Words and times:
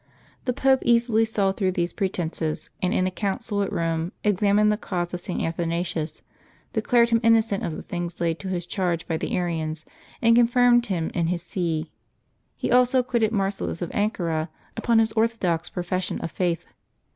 The 0.45 0.51
Pope 0.53 0.79
easily 0.83 1.25
saw 1.25 1.51
through 1.51 1.73
these 1.73 1.93
pretences, 1.93 2.71
and 2.81 2.91
in 2.91 3.05
a 3.05 3.11
council 3.11 3.61
at 3.61 3.71
Rome 3.71 4.13
examined 4.23 4.71
the 4.71 4.75
cause 4.75 5.13
of 5.13 5.19
St. 5.19 5.43
Athanasius, 5.43 6.23
declared 6.73 7.09
him 7.11 7.19
innocent 7.23 7.63
of 7.63 7.75
the 7.75 7.83
things 7.83 8.19
laid 8.19 8.39
to 8.39 8.47
his 8.47 8.65
charge 8.65 9.07
by 9.07 9.17
the 9.17 9.35
Arians, 9.37 9.85
and 10.19 10.35
confirmed 10.35 10.87
him 10.87 11.11
in 11.13 11.27
his 11.27 11.43
see. 11.43 11.91
He 12.57 12.71
also 12.71 12.97
acquitted 12.97 13.31
Marcellus 13.31 13.83
of 13.83 13.91
Ancyra, 13.93 14.49
upon 14.75 14.97
his 14.97 15.11
orthodox 15.13 15.69
profession 15.69 16.19
of 16.21 16.31
faith. 16.31 16.65